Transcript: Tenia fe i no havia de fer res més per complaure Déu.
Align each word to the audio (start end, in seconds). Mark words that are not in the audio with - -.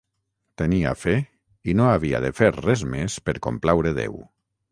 Tenia 0.61 0.93
fe 1.01 1.13
i 1.73 1.75
no 1.81 1.89
havia 1.89 2.23
de 2.25 2.33
fer 2.39 2.49
res 2.57 2.85
més 2.95 3.19
per 3.27 3.39
complaure 3.49 3.93
Déu. 4.03 4.19